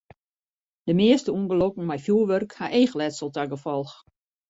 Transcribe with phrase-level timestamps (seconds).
[0.87, 3.95] De measte ûngelokken mei fjurwurk ha eachletsel ta gefolch.